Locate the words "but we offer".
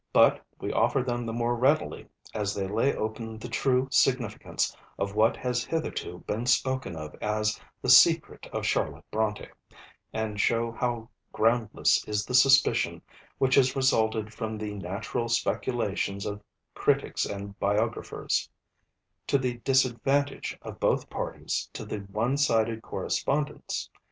0.13-1.03